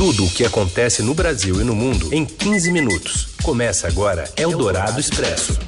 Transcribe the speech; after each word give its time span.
Tudo 0.00 0.24
o 0.24 0.30
que 0.30 0.46
acontece 0.46 1.02
no 1.02 1.12
Brasil 1.12 1.60
e 1.60 1.62
no 1.62 1.74
mundo 1.74 2.08
em 2.10 2.24
15 2.24 2.72
minutos. 2.72 3.34
Começa 3.42 3.86
agora 3.86 4.24
Eldorado 4.34 4.98
Expresso. 4.98 5.58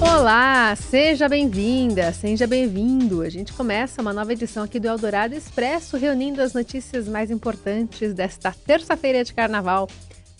Olá, 0.00 0.74
seja 0.74 1.28
bem-vinda, 1.28 2.12
seja 2.12 2.44
bem-vindo. 2.44 3.22
A 3.22 3.30
gente 3.30 3.52
começa 3.52 4.02
uma 4.02 4.12
nova 4.12 4.32
edição 4.32 4.64
aqui 4.64 4.80
do 4.80 4.88
Eldorado 4.88 5.36
Expresso, 5.36 5.96
reunindo 5.96 6.42
as 6.42 6.52
notícias 6.52 7.06
mais 7.06 7.30
importantes 7.30 8.12
desta 8.12 8.50
terça-feira 8.50 9.22
de 9.22 9.32
carnaval, 9.32 9.88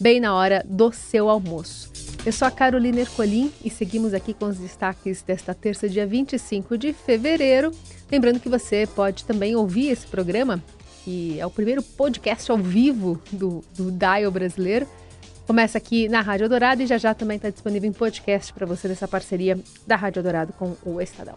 bem 0.00 0.18
na 0.18 0.34
hora 0.34 0.64
do 0.68 0.90
seu 0.90 1.28
almoço. 1.28 1.92
Eu 2.26 2.32
sou 2.32 2.48
a 2.48 2.50
Carolina 2.50 3.02
Ercolim 3.02 3.52
e 3.64 3.70
seguimos 3.70 4.14
aqui 4.14 4.34
com 4.34 4.46
os 4.46 4.58
destaques 4.58 5.22
desta 5.22 5.54
terça, 5.54 5.88
dia 5.88 6.08
25 6.08 6.76
de 6.76 6.92
fevereiro. 6.92 7.70
Lembrando 8.10 8.40
que 8.40 8.48
você 8.48 8.84
pode 8.84 9.24
também 9.24 9.54
ouvir 9.54 9.90
esse 9.90 10.08
programa 10.08 10.60
que 11.06 11.38
é 11.38 11.46
o 11.46 11.50
primeiro 11.50 11.84
podcast 11.84 12.50
ao 12.50 12.58
vivo 12.58 13.22
do, 13.30 13.62
do 13.76 13.92
Dial 13.92 14.28
brasileiro. 14.32 14.88
Começa 15.46 15.78
aqui 15.78 16.08
na 16.08 16.20
Rádio 16.20 16.48
Dourado 16.48 16.82
e 16.82 16.86
já 16.86 16.98
já 16.98 17.14
também 17.14 17.36
está 17.36 17.48
disponível 17.48 17.88
em 17.88 17.92
podcast 17.92 18.52
para 18.52 18.66
você 18.66 18.88
nessa 18.88 19.06
parceria 19.06 19.56
da 19.86 19.94
Rádio 19.94 20.20
Dourado 20.20 20.52
com 20.52 20.74
o 20.84 21.00
Estadão. 21.00 21.36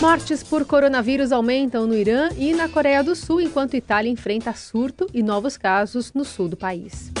Mortes 0.00 0.42
por 0.42 0.64
coronavírus 0.64 1.32
aumentam 1.32 1.86
no 1.86 1.94
Irã 1.94 2.30
e 2.38 2.54
na 2.54 2.66
Coreia 2.66 3.04
do 3.04 3.14
Sul, 3.14 3.42
enquanto 3.42 3.76
Itália 3.76 4.10
enfrenta 4.10 4.54
surto 4.54 5.06
e 5.12 5.22
novos 5.22 5.58
casos 5.58 6.14
no 6.14 6.24
sul 6.24 6.48
do 6.48 6.56
país. 6.56 7.12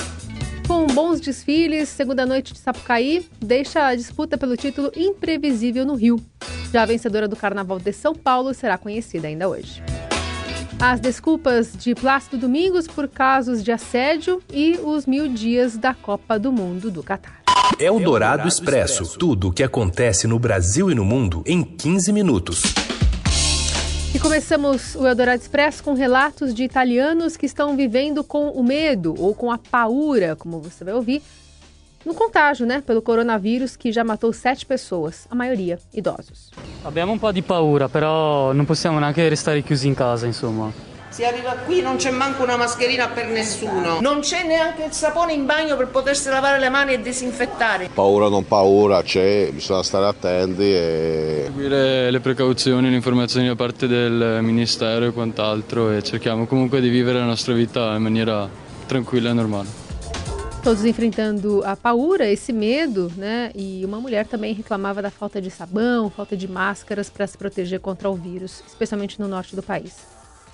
Com 0.66 0.86
bons 0.86 1.20
desfiles, 1.20 1.90
segunda 1.90 2.24
noite 2.24 2.54
de 2.54 2.58
Sapucaí 2.58 3.28
deixa 3.38 3.88
a 3.88 3.94
disputa 3.94 4.38
pelo 4.38 4.56
título 4.56 4.90
imprevisível 4.96 5.84
no 5.84 5.96
Rio. 5.96 6.16
Já 6.72 6.84
a 6.84 6.86
vencedora 6.86 7.28
do 7.28 7.36
Carnaval 7.36 7.78
de 7.78 7.92
São 7.92 8.14
Paulo 8.14 8.54
será 8.54 8.78
conhecida 8.78 9.28
ainda 9.28 9.46
hoje 9.46 9.82
as 10.82 10.98
desculpas 10.98 11.74
de 11.78 11.94
Plácido 11.94 12.36
Domingos 12.36 12.88
por 12.88 13.06
casos 13.06 13.62
de 13.62 13.70
assédio 13.70 14.42
e 14.52 14.80
os 14.82 15.06
mil 15.06 15.28
dias 15.28 15.78
da 15.78 15.94
Copa 15.94 16.40
do 16.40 16.50
Mundo 16.50 16.90
do 16.90 17.04
Catar. 17.04 17.40
É 17.78 17.88
o 17.88 18.00
Dourado 18.00 18.48
Expresso. 18.48 19.16
Tudo 19.16 19.50
o 19.50 19.52
que 19.52 19.62
acontece 19.62 20.26
no 20.26 20.40
Brasil 20.40 20.90
e 20.90 20.94
no 20.96 21.04
mundo 21.04 21.44
em 21.46 21.62
15 21.62 22.12
minutos. 22.12 22.64
E 24.12 24.18
começamos 24.18 24.96
o 24.96 25.06
Eldorado 25.06 25.40
Expresso 25.40 25.84
com 25.84 25.94
relatos 25.94 26.52
de 26.52 26.64
italianos 26.64 27.36
que 27.36 27.46
estão 27.46 27.76
vivendo 27.76 28.24
com 28.24 28.48
o 28.48 28.64
medo 28.64 29.14
ou 29.16 29.36
com 29.36 29.52
a 29.52 29.58
paura, 29.58 30.34
como 30.34 30.60
você 30.60 30.82
vai 30.82 30.94
ouvir, 30.94 31.22
no 32.04 32.14
contágio, 32.14 32.66
né, 32.66 32.82
pelo 32.84 33.02
coronavírus 33.02 33.76
que 33.76 33.92
já 33.92 34.04
matou 34.04 34.32
sete 34.32 34.66
pessoas, 34.66 35.26
a 35.30 35.34
maioria 35.34 35.78
idosos. 35.92 36.50
Abbiamo 36.84 37.12
un 37.12 37.18
po' 37.18 37.32
di 37.32 37.42
paura, 37.42 37.88
però 37.88 38.52
non 38.52 38.64
possiamo 38.64 38.98
neanche 38.98 39.28
restare 39.28 39.62
chiusi 39.62 39.86
in 39.86 39.94
casa, 39.94 40.26
insomma. 40.26 40.90
Si 41.12 41.22
arriva 41.26 41.52
qui 41.66 41.82
non 41.82 41.96
c'è 41.96 42.10
manco 42.10 42.42
una 42.42 42.56
mascherina 42.56 43.08
per 43.08 43.26
nessuno, 43.26 44.00
non 44.00 44.20
c'è 44.20 44.46
neanche 44.46 44.84
il 44.84 44.92
sapone 44.92 45.34
in 45.34 45.44
bagno 45.44 45.76
per 45.76 45.88
potersi 45.88 46.30
lavare 46.30 46.58
le 46.58 46.70
mani 46.70 46.94
e 46.94 47.02
disinfettare. 47.02 47.90
Paura 47.92 48.30
non 48.30 48.46
paura, 48.46 49.02
c'è, 49.02 49.50
bisogna 49.52 49.82
stare 49.82 50.06
attenti 50.06 50.62
e... 50.62 51.42
Seguire 51.44 52.10
le 52.10 52.20
precauzioni, 52.20 52.88
le 52.88 52.96
informazioni 52.96 53.46
da 53.46 53.54
parte 53.54 53.86
del 53.86 54.38
Ministero 54.40 55.04
e 55.04 55.12
quant'altro 55.12 55.90
e 55.90 56.02
cerchiamo 56.02 56.46
comunque 56.46 56.80
di 56.80 56.88
vivere 56.88 57.18
la 57.18 57.26
nostra 57.26 57.52
vita 57.52 57.94
in 57.94 58.02
maniera 58.02 58.48
tranquilla 58.86 59.28
e 59.28 59.32
normale. 59.34 59.91
Todos 60.62 60.84
enfrentando 60.84 61.60
a 61.64 61.76
paura, 61.76 62.30
esse 62.30 62.52
medo, 62.52 63.10
né? 63.16 63.50
E 63.52 63.84
uma 63.84 64.00
mulher 64.00 64.28
também 64.28 64.54
reclamava 64.54 65.02
da 65.02 65.10
falta 65.10 65.42
de 65.42 65.50
sabão, 65.50 66.08
falta 66.08 66.36
de 66.36 66.46
máscaras 66.46 67.10
para 67.10 67.26
se 67.26 67.36
proteger 67.36 67.80
contra 67.80 68.08
o 68.08 68.14
vírus, 68.14 68.62
especialmente 68.64 69.20
no 69.20 69.26
norte 69.26 69.56
do 69.56 69.62
país. 69.62 70.06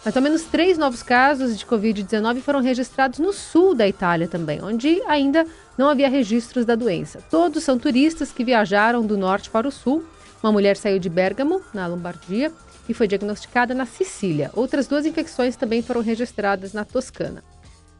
Mais 0.02 0.16
ou 0.16 0.22
menos 0.22 0.44
três 0.44 0.78
novos 0.78 1.02
casos 1.02 1.58
de 1.58 1.66
Covid-19 1.66 2.40
foram 2.40 2.62
registrados 2.62 3.18
no 3.18 3.34
sul 3.34 3.74
da 3.74 3.86
Itália 3.86 4.26
também, 4.26 4.62
onde 4.62 4.98
ainda 5.06 5.44
não 5.76 5.90
havia 5.90 6.08
registros 6.08 6.64
da 6.64 6.74
doença. 6.74 7.22
Todos 7.30 7.62
são 7.62 7.78
turistas 7.78 8.32
que 8.32 8.44
viajaram 8.44 9.04
do 9.04 9.18
norte 9.18 9.50
para 9.50 9.68
o 9.68 9.72
sul. 9.72 10.02
Uma 10.42 10.52
mulher 10.52 10.78
saiu 10.78 10.98
de 10.98 11.10
Bergamo, 11.10 11.60
na 11.74 11.86
Lombardia, 11.86 12.50
e 12.88 12.94
foi 12.94 13.06
diagnosticada 13.06 13.74
na 13.74 13.84
Sicília. 13.84 14.50
Outras 14.54 14.86
duas 14.86 15.04
infecções 15.04 15.54
também 15.54 15.82
foram 15.82 16.00
registradas 16.00 16.72
na 16.72 16.86
Toscana. 16.86 17.44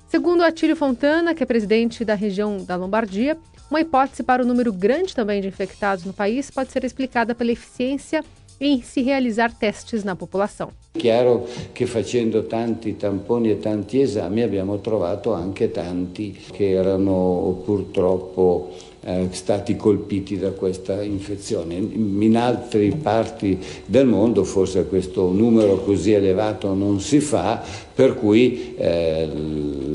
Segundo 0.09 0.43
Atílio 0.43 0.75
Fontana, 0.75 1.35
que 1.35 1.43
é 1.43 1.47
presidente 1.47 2.03
da 2.03 2.15
região 2.15 2.57
da 2.65 2.77
Lombardia, 2.77 3.37
uma 3.71 3.83
hipótese 3.83 4.23
para 4.23 4.43
o 4.43 4.47
número 4.47 4.73
grande 4.73 5.15
também 5.15 5.39
de 5.43 5.49
infectados 5.49 6.07
no 6.07 6.15
país 6.15 6.51
pode 6.51 6.73
ser 6.73 6.83
explicada 6.83 7.35
pela 7.35 7.53
eficiência 7.53 8.25
em 8.59 8.81
se 8.81 9.03
realizar 9.03 9.53
testes 9.53 10.03
na 10.03 10.17
popolação. 10.17 10.71
Chiaro 10.99 11.47
che 11.75 11.87
facendo 11.87 12.43
tanti 12.45 12.95
tamponi 12.95 13.51
e 13.51 13.59
tanti 13.59 14.01
esami 14.01 14.43
abbiamo 14.43 14.79
trovato 14.79 15.35
anche 15.35 15.71
tanti 15.71 16.33
che 16.53 16.71
erano 16.71 17.63
purtroppo 17.65 18.71
eh, 19.01 19.29
stati 19.31 19.77
colpiti 19.77 20.39
da 20.39 20.51
questa 20.51 21.03
infezione. 21.03 21.75
In 21.75 22.37
altre 22.37 22.89
parti 22.91 23.59
del 23.87 24.07
mondo 24.07 24.45
forse 24.45 24.87
questo 24.87 25.31
numero 25.31 25.79
così 25.79 26.13
elevato 26.13 26.75
non 26.75 27.01
si 27.01 27.21
fa, 27.21 27.63
per 27.95 28.15
cui 28.15 28.75
eh, 28.77 29.29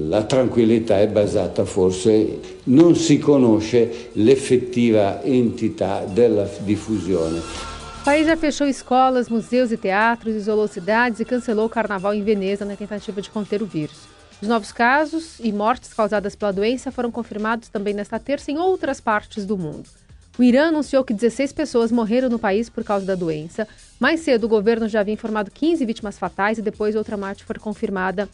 la 0.08 0.24
tranquillità 0.24 1.00
è 1.00 1.08
basata 1.08 1.66
forse, 1.66 2.40
non 2.66 2.96
si 2.96 3.18
conosce 3.20 4.10
l'effettiva 4.14 5.22
entità 5.24 6.06
della 6.06 6.48
diffusione. 6.64 7.72
O 8.02 8.04
país 8.04 8.26
já 8.26 8.36
fechou 8.36 8.68
escolas, 8.68 9.30
museus 9.30 9.72
e 9.72 9.78
teatros, 9.78 10.36
isolou 10.36 10.68
cidades 10.68 11.22
e 11.22 11.26
cancelou 11.26 11.68
o 11.68 11.70
carnaval 11.70 12.14
em 12.14 12.22
Veneza 12.22 12.66
na 12.66 12.76
tentativa 12.76 13.22
de 13.22 13.30
conter 13.30 13.62
o 13.62 13.66
vírus. 13.66 14.13
Os 14.44 14.50
novos 14.50 14.74
casos 14.74 15.40
e 15.40 15.54
mortes 15.54 15.94
causadas 15.94 16.36
pela 16.36 16.52
doença 16.52 16.92
foram 16.92 17.10
confirmados 17.10 17.70
também 17.70 17.94
nesta 17.94 18.20
terça 18.20 18.52
em 18.52 18.58
outras 18.58 19.00
partes 19.00 19.46
do 19.46 19.58
mundo. 19.58 19.90
O 20.38 20.44
Irã 20.44 20.68
anunciou 20.68 21.02
que 21.02 21.14
16 21.14 21.54
pessoas 21.54 21.94
morreram 21.94 22.28
no 22.28 22.38
país 22.38 22.70
por 22.70 22.84
causa 22.84 23.06
da 23.06 23.16
doença. 23.16 23.66
Mais 24.02 24.20
cedo, 24.20 24.44
o 24.44 24.50
governo 24.50 24.90
já 24.90 25.00
havia 25.00 25.14
informado 25.14 25.50
15 25.50 25.86
vítimas 25.86 26.20
fatais 26.20 26.58
e 26.58 26.62
depois 26.62 26.94
outra 26.94 27.16
morte 27.16 27.46
foi 27.46 27.56
confirmada 27.56 28.28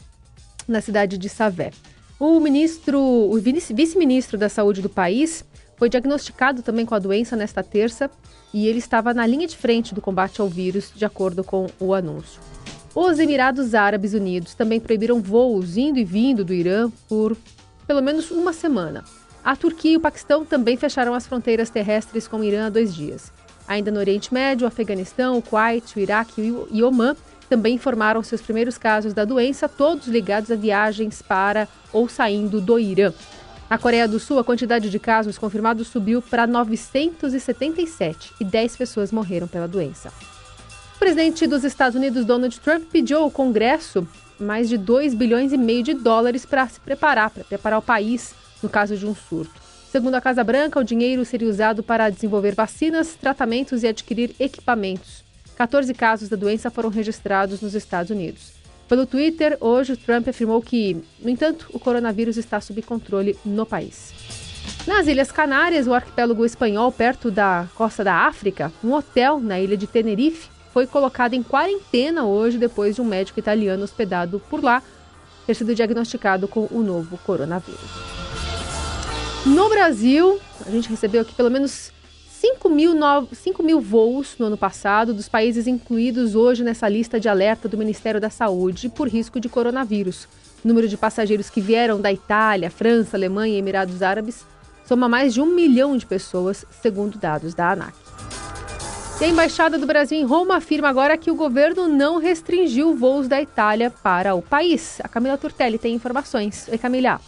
na 0.66 0.80
cidade 0.80 1.16
de 1.16 1.28
Savé. 1.28 1.70
O 2.18 2.40
ministro, 2.40 2.98
o 3.00 3.38
vice-ministro 3.40 4.36
da 4.36 4.48
Saúde 4.48 4.82
do 4.82 4.90
país 4.90 5.44
foi 5.76 5.88
diagnosticado 5.88 6.60
também 6.60 6.84
com 6.84 6.96
a 6.96 6.98
doença 6.98 7.36
nesta 7.36 7.62
terça 7.62 8.10
e 8.52 8.66
ele 8.66 8.80
estava 8.80 9.14
na 9.14 9.24
linha 9.24 9.46
de 9.46 9.56
frente 9.56 9.94
do 9.94 10.00
combate 10.00 10.40
ao 10.40 10.48
vírus, 10.48 10.90
de 10.92 11.04
acordo 11.04 11.44
com 11.44 11.68
o 11.78 11.94
anúncio. 11.94 12.49
Os 12.94 13.20
Emirados 13.20 13.74
Árabes 13.74 14.14
Unidos 14.14 14.54
também 14.54 14.80
proibiram 14.80 15.20
voos 15.20 15.76
indo 15.76 15.98
e 15.98 16.04
vindo 16.04 16.44
do 16.44 16.52
Irã 16.52 16.90
por 17.08 17.36
pelo 17.86 18.02
menos 18.02 18.30
uma 18.32 18.52
semana. 18.52 19.04
A 19.44 19.54
Turquia 19.54 19.92
e 19.92 19.96
o 19.96 20.00
Paquistão 20.00 20.44
também 20.44 20.76
fecharam 20.76 21.14
as 21.14 21.26
fronteiras 21.26 21.70
terrestres 21.70 22.26
com 22.26 22.38
o 22.38 22.44
Irã 22.44 22.66
há 22.66 22.70
dois 22.70 22.94
dias. 22.94 23.32
Ainda 23.66 23.92
no 23.92 24.00
Oriente 24.00 24.34
Médio, 24.34 24.64
o 24.64 24.68
Afeganistão, 24.68 25.38
o 25.38 25.42
Kuwait, 25.42 25.96
o 25.96 26.00
Iraque 26.00 26.52
e 26.70 26.82
Omã 26.82 27.14
também 27.48 27.76
informaram 27.76 28.22
seus 28.22 28.42
primeiros 28.42 28.76
casos 28.76 29.14
da 29.14 29.24
doença, 29.24 29.68
todos 29.68 30.08
ligados 30.08 30.50
a 30.50 30.56
viagens 30.56 31.22
para 31.22 31.68
ou 31.92 32.08
saindo 32.08 32.60
do 32.60 32.78
Irã. 32.78 33.12
Na 33.68 33.78
Coreia 33.78 34.08
do 34.08 34.18
Sul, 34.18 34.40
a 34.40 34.44
quantidade 34.44 34.90
de 34.90 34.98
casos 34.98 35.38
confirmados 35.38 35.86
subiu 35.86 36.20
para 36.20 36.44
977 36.44 38.34
e 38.40 38.44
10 38.44 38.76
pessoas 38.76 39.12
morreram 39.12 39.46
pela 39.46 39.68
doença. 39.68 40.12
O 41.00 41.02
presidente 41.02 41.46
dos 41.46 41.64
Estados 41.64 41.96
Unidos, 41.96 42.26
Donald 42.26 42.60
Trump, 42.60 42.84
pediu 42.92 43.20
ao 43.20 43.30
Congresso 43.30 44.06
mais 44.38 44.68
de 44.68 44.76
2 44.76 45.14
bilhões 45.14 45.50
e 45.50 45.56
meio 45.56 45.82
de 45.82 45.94
dólares 45.94 46.44
para 46.44 46.68
se 46.68 46.78
preparar, 46.78 47.30
para 47.30 47.42
preparar 47.42 47.78
o 47.78 47.82
país 47.82 48.34
no 48.62 48.68
caso 48.68 48.94
de 48.94 49.06
um 49.06 49.14
surto. 49.14 49.50
Segundo 49.90 50.16
a 50.16 50.20
Casa 50.20 50.44
Branca, 50.44 50.78
o 50.78 50.84
dinheiro 50.84 51.24
seria 51.24 51.48
usado 51.48 51.82
para 51.82 52.10
desenvolver 52.10 52.54
vacinas, 52.54 53.14
tratamentos 53.18 53.82
e 53.82 53.88
adquirir 53.88 54.36
equipamentos. 54.38 55.24
14 55.56 55.94
casos 55.94 56.28
da 56.28 56.36
doença 56.36 56.70
foram 56.70 56.90
registrados 56.90 57.62
nos 57.62 57.74
Estados 57.74 58.10
Unidos. 58.10 58.52
Pelo 58.86 59.06
Twitter, 59.06 59.56
hoje, 59.58 59.96
Trump 59.96 60.28
afirmou 60.28 60.60
que, 60.60 61.02
no 61.18 61.30
entanto, 61.30 61.66
o 61.72 61.80
coronavírus 61.80 62.36
está 62.36 62.60
sob 62.60 62.82
controle 62.82 63.38
no 63.42 63.64
país. 63.64 64.12
Nas 64.86 65.06
Ilhas 65.06 65.32
Canárias, 65.32 65.86
o 65.86 65.94
arquipélago 65.94 66.44
espanhol, 66.44 66.92
perto 66.92 67.30
da 67.30 67.66
costa 67.74 68.04
da 68.04 68.26
África, 68.26 68.70
um 68.84 68.92
hotel 68.92 69.40
na 69.40 69.58
ilha 69.58 69.78
de 69.78 69.86
Tenerife 69.86 70.59
foi 70.72 70.86
colocado 70.86 71.34
em 71.34 71.42
quarentena 71.42 72.24
hoje 72.24 72.58
depois 72.58 72.94
de 72.94 73.00
um 73.00 73.04
médico 73.04 73.38
italiano 73.38 73.82
hospedado 73.82 74.40
por 74.48 74.62
lá 74.62 74.82
ter 75.46 75.54
sido 75.54 75.74
diagnosticado 75.74 76.46
com 76.46 76.68
o 76.70 76.82
novo 76.82 77.18
coronavírus. 77.18 77.80
No 79.44 79.68
Brasil, 79.68 80.38
a 80.66 80.70
gente 80.70 80.88
recebeu 80.88 81.22
aqui 81.22 81.34
pelo 81.34 81.50
menos 81.50 81.90
5 82.40 82.68
mil, 82.68 82.94
no... 82.94 83.26
5 83.32 83.62
mil 83.62 83.80
voos 83.80 84.36
no 84.38 84.46
ano 84.46 84.56
passado 84.56 85.12
dos 85.12 85.28
países 85.28 85.66
incluídos 85.66 86.34
hoje 86.34 86.62
nessa 86.62 86.88
lista 86.88 87.18
de 87.18 87.28
alerta 87.28 87.68
do 87.68 87.76
Ministério 87.76 88.20
da 88.20 88.30
Saúde 88.30 88.88
por 88.88 89.08
risco 89.08 89.40
de 89.40 89.48
coronavírus. 89.48 90.28
O 90.64 90.68
número 90.68 90.88
de 90.88 90.96
passageiros 90.96 91.50
que 91.50 91.60
vieram 91.60 92.00
da 92.00 92.12
Itália, 92.12 92.70
França, 92.70 93.16
Alemanha 93.16 93.54
e 93.54 93.58
Emirados 93.58 94.02
Árabes 94.02 94.44
soma 94.86 95.08
mais 95.08 95.34
de 95.34 95.40
um 95.40 95.46
milhão 95.46 95.96
de 95.96 96.04
pessoas, 96.04 96.64
segundo 96.82 97.18
dados 97.18 97.54
da 97.54 97.72
ANAC. 97.72 98.09
E 99.20 99.24
a 99.24 99.28
Embaixada 99.28 99.76
do 99.76 99.86
Brasil 99.86 100.18
em 100.18 100.24
Roma 100.24 100.56
afirma 100.56 100.88
agora 100.88 101.14
que 101.18 101.30
o 101.30 101.34
governo 101.34 101.86
não 101.86 102.16
restringiu 102.16 102.96
voos 102.96 103.28
da 103.28 103.38
Itália 103.38 103.90
para 103.90 104.34
o 104.34 104.40
país. 104.40 104.98
A 105.04 105.08
Camila 105.08 105.36
Turtelli 105.36 105.76
tem 105.76 105.94
informações. 105.94 106.66
Oi, 106.72 106.78
Camila. 106.78 107.20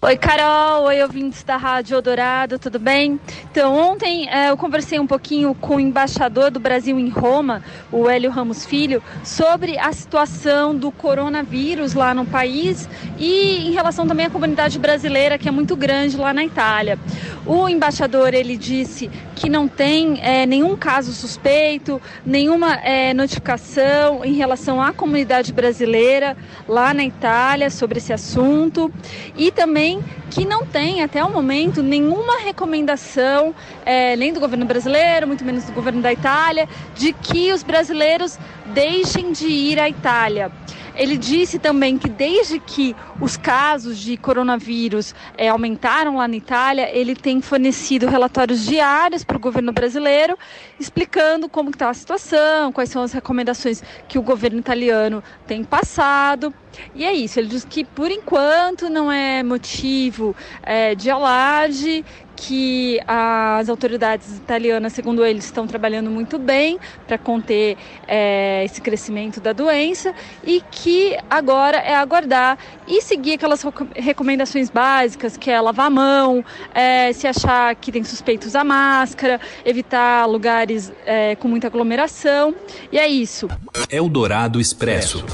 Oi, 0.00 0.18
Carol. 0.18 0.84
Oi, 0.84 1.02
ouvintes 1.02 1.42
da 1.42 1.56
Rádio 1.56 1.94
Eldorado, 1.94 2.58
tudo 2.58 2.78
bem? 2.78 3.18
Então, 3.50 3.74
ontem 3.74 4.28
é, 4.28 4.50
eu 4.50 4.56
conversei 4.56 5.00
um 5.00 5.06
pouquinho 5.06 5.54
com 5.54 5.76
o 5.76 5.80
embaixador 5.80 6.50
do 6.50 6.60
Brasil 6.60 6.98
em 7.00 7.08
Roma, 7.08 7.64
o 7.90 8.06
Hélio 8.06 8.30
Ramos 8.30 8.66
Filho, 8.66 9.02
sobre 9.24 9.78
a 9.78 9.90
situação 9.94 10.76
do 10.76 10.92
coronavírus 10.92 11.94
lá 11.94 12.12
no 12.12 12.26
país 12.26 12.86
e 13.18 13.66
em 13.66 13.72
relação 13.72 14.06
também 14.06 14.26
à 14.26 14.30
comunidade 14.30 14.78
brasileira, 14.78 15.38
que 15.38 15.48
é 15.48 15.50
muito 15.50 15.74
grande 15.74 16.18
lá 16.18 16.34
na 16.34 16.44
Itália. 16.44 16.98
O 17.46 17.66
embaixador, 17.66 18.34
ele 18.34 18.58
disse 18.58 19.10
que 19.34 19.48
não 19.48 19.66
tem 19.66 20.20
é, 20.22 20.46
nenhum 20.46 20.76
caso 20.76 21.12
suspeito, 21.12 22.00
nenhuma 22.24 22.74
é, 22.76 23.12
notificação 23.12 24.24
em 24.24 24.34
relação 24.34 24.80
à 24.80 24.92
comunidade 24.92 25.52
brasileira 25.52 26.36
lá 26.68 26.94
na 26.94 27.04
Itália 27.04 27.70
sobre 27.70 27.98
esse 27.98 28.12
assunto 28.12 28.92
e 29.36 29.50
também 29.50 30.02
que 30.30 30.44
não 30.44 30.66
tem, 30.66 31.02
até 31.02 31.22
o 31.24 31.30
momento, 31.30 31.82
nenhuma 31.82 32.40
recomendação, 32.40 33.54
é, 33.84 34.16
nem 34.16 34.32
do 34.32 34.40
governo 34.40 34.64
brasileiro, 34.64 35.28
muito 35.28 35.44
menos 35.44 35.64
do 35.64 35.72
governo 35.72 36.02
da 36.02 36.12
Itália, 36.12 36.68
de 36.96 37.12
que 37.12 37.52
os 37.52 37.62
brasileiros 37.62 38.38
deixem 38.66 39.30
de 39.30 39.46
ir 39.46 39.78
à 39.78 39.88
Itália. 39.88 40.50
Ele 40.96 41.16
disse 41.16 41.58
também 41.58 41.98
que 41.98 42.08
desde 42.08 42.58
que 42.60 42.94
os 43.20 43.36
casos 43.36 43.98
de 43.98 44.16
coronavírus 44.16 45.14
é, 45.36 45.48
aumentaram 45.48 46.16
lá 46.16 46.28
na 46.28 46.36
Itália, 46.36 46.88
ele 46.96 47.16
tem 47.16 47.40
fornecido 47.40 48.06
relatórios 48.06 48.64
diários 48.64 49.24
para 49.24 49.36
o 49.36 49.40
governo 49.40 49.72
brasileiro, 49.72 50.38
explicando 50.78 51.48
como 51.48 51.70
está 51.70 51.90
a 51.90 51.94
situação, 51.94 52.72
quais 52.72 52.90
são 52.90 53.02
as 53.02 53.12
recomendações 53.12 53.82
que 54.08 54.18
o 54.18 54.22
governo 54.22 54.58
italiano 54.58 55.22
tem 55.46 55.64
passado. 55.64 56.54
E 56.94 57.04
é 57.04 57.12
isso, 57.12 57.38
ele 57.38 57.48
diz 57.48 57.64
que 57.64 57.84
por 57.84 58.10
enquanto 58.10 58.88
não 58.88 59.10
é 59.10 59.42
motivo 59.42 60.34
é, 60.62 60.94
de 60.94 61.10
alarde, 61.10 62.04
que 62.46 63.00
as 63.06 63.68
autoridades 63.70 64.36
italianas, 64.36 64.92
segundo 64.92 65.24
eles, 65.24 65.46
estão 65.46 65.66
trabalhando 65.66 66.10
muito 66.10 66.38
bem 66.38 66.78
para 67.06 67.16
conter 67.16 67.76
é, 68.06 68.62
esse 68.64 68.82
crescimento 68.82 69.40
da 69.40 69.52
doença 69.52 70.14
e 70.44 70.62
que 70.70 71.16
agora 71.30 71.78
é 71.78 71.94
aguardar 71.94 72.58
e 72.86 73.00
seguir 73.00 73.34
aquelas 73.34 73.64
recomendações 73.94 74.68
básicas, 74.68 75.38
que 75.38 75.50
é 75.50 75.58
lavar 75.58 75.86
a 75.86 75.90
mão, 75.90 76.44
é, 76.74 77.12
se 77.14 77.26
achar 77.26 77.74
que 77.76 77.90
tem 77.90 78.04
suspeitos 78.04 78.54
a 78.54 78.62
máscara, 78.62 79.40
evitar 79.64 80.26
lugares 80.26 80.92
é, 81.06 81.36
com 81.36 81.48
muita 81.48 81.68
aglomeração. 81.68 82.54
E 82.92 82.98
é 82.98 83.08
isso. 83.08 83.48
Eldorado 83.90 84.60
Expresso. 84.60 85.24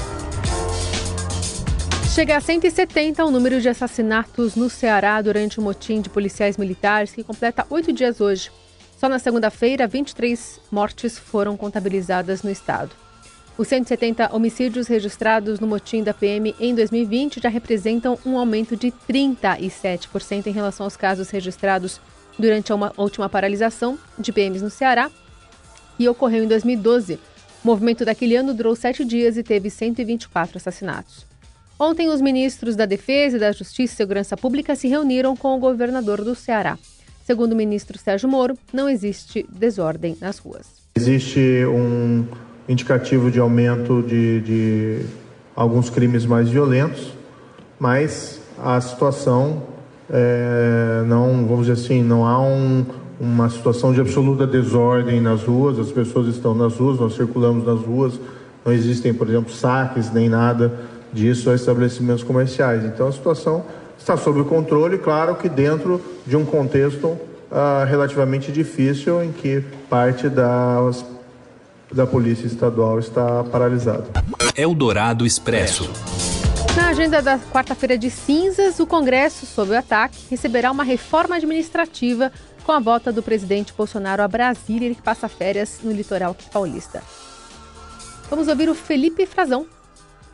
Chega 2.13 2.35
a 2.35 2.41
170 2.41 3.23
o 3.23 3.31
número 3.31 3.61
de 3.61 3.69
assassinatos 3.69 4.53
no 4.57 4.69
Ceará 4.69 5.21
durante 5.21 5.61
o 5.61 5.61
motim 5.61 6.01
de 6.01 6.09
policiais 6.09 6.57
militares, 6.57 7.13
que 7.13 7.23
completa 7.23 7.65
oito 7.69 7.93
dias 7.93 8.19
hoje. 8.19 8.51
Só 8.99 9.07
na 9.07 9.17
segunda-feira, 9.17 9.87
23 9.87 10.59
mortes 10.69 11.17
foram 11.17 11.55
contabilizadas 11.55 12.43
no 12.43 12.49
estado. 12.49 12.91
Os 13.57 13.69
170 13.69 14.35
homicídios 14.35 14.87
registrados 14.87 15.61
no 15.61 15.67
motim 15.67 16.03
da 16.03 16.13
PM 16.13 16.53
em 16.59 16.75
2020 16.75 17.39
já 17.41 17.47
representam 17.47 18.19
um 18.25 18.37
aumento 18.37 18.75
de 18.75 18.91
37% 18.91 20.47
em 20.47 20.51
relação 20.51 20.85
aos 20.85 20.97
casos 20.97 21.29
registrados 21.29 22.01
durante 22.37 22.73
a 22.73 22.75
última 22.97 23.29
paralisação 23.29 23.97
de 24.19 24.33
PMs 24.33 24.61
no 24.61 24.69
Ceará, 24.69 25.09
que 25.97 26.09
ocorreu 26.09 26.43
em 26.43 26.47
2012. 26.47 27.13
O 27.63 27.67
movimento 27.67 28.03
daquele 28.03 28.35
ano 28.35 28.53
durou 28.53 28.75
sete 28.75 29.05
dias 29.05 29.37
e 29.37 29.43
teve 29.43 29.69
124 29.69 30.57
assassinatos. 30.57 31.30
Ontem, 31.83 32.09
os 32.09 32.21
ministros 32.21 32.75
da 32.75 32.85
Defesa 32.85 33.37
e 33.37 33.39
da 33.39 33.51
Justiça 33.51 33.93
e 33.93 33.97
Segurança 33.97 34.37
Pública 34.37 34.75
se 34.75 34.87
reuniram 34.87 35.35
com 35.35 35.57
o 35.57 35.59
governador 35.59 36.23
do 36.23 36.35
Ceará. 36.35 36.77
Segundo 37.25 37.53
o 37.53 37.55
ministro 37.55 37.97
Sérgio 37.97 38.29
Moro, 38.29 38.55
não 38.71 38.87
existe 38.87 39.43
desordem 39.51 40.15
nas 40.21 40.37
ruas. 40.37 40.67
Existe 40.93 41.39
um 41.65 42.23
indicativo 42.69 43.31
de 43.31 43.39
aumento 43.39 44.03
de, 44.03 44.41
de 44.41 45.05
alguns 45.55 45.89
crimes 45.89 46.23
mais 46.23 46.49
violentos, 46.49 47.13
mas 47.79 48.39
a 48.59 48.79
situação 48.79 49.63
é, 50.07 51.03
não, 51.07 51.47
vamos 51.47 51.65
dizer 51.65 51.83
assim, 51.83 52.03
não 52.03 52.27
há 52.27 52.39
um, 52.39 52.85
uma 53.19 53.49
situação 53.49 53.91
de 53.91 53.99
absoluta 53.99 54.45
desordem 54.45 55.19
nas 55.19 55.41
ruas, 55.41 55.79
as 55.79 55.91
pessoas 55.91 56.27
estão 56.27 56.53
nas 56.53 56.75
ruas, 56.75 56.99
nós 56.99 57.15
circulamos 57.15 57.65
nas 57.65 57.79
ruas, 57.79 58.19
não 58.63 58.71
existem, 58.71 59.15
por 59.15 59.27
exemplo, 59.27 59.51
saques 59.51 60.13
nem 60.13 60.29
nada 60.29 60.90
disso 61.13 61.49
a 61.49 61.55
estabelecimentos 61.55 62.23
comerciais. 62.23 62.83
Então 62.85 63.07
a 63.07 63.11
situação 63.11 63.65
está 63.97 64.17
sob 64.17 64.43
controle, 64.45 64.97
claro 64.97 65.35
que 65.35 65.47
dentro 65.47 66.01
de 66.25 66.35
um 66.35 66.45
contexto 66.45 67.07
uh, 67.07 67.85
relativamente 67.87 68.51
difícil 68.51 69.23
em 69.23 69.31
que 69.31 69.61
parte 69.89 70.27
das, 70.29 71.05
da 71.91 72.07
Polícia 72.07 72.47
Estadual 72.47 72.97
está 72.99 73.43
paralisada. 73.43 74.05
Eldorado 74.55 75.25
Expresso. 75.25 75.89
Na 76.75 76.87
agenda 76.87 77.21
da 77.21 77.37
quarta-feira 77.37 77.97
de 77.97 78.09
cinzas, 78.09 78.79
o 78.79 78.87
Congresso, 78.87 79.45
sob 79.45 79.71
o 79.71 79.77
ataque, 79.77 80.17
receberá 80.29 80.71
uma 80.71 80.83
reforma 80.83 81.35
administrativa 81.35 82.31
com 82.63 82.71
a 82.71 82.79
volta 82.79 83.11
do 83.11 83.21
presidente 83.21 83.73
Bolsonaro 83.75 84.23
a 84.23 84.27
Brasília, 84.27 84.93
que 84.95 85.01
passa 85.01 85.27
férias 85.27 85.79
no 85.83 85.91
litoral 85.91 86.35
paulista. 86.51 87.03
Vamos 88.29 88.47
ouvir 88.47 88.69
o 88.69 88.75
Felipe 88.75 89.25
Frazão, 89.25 89.65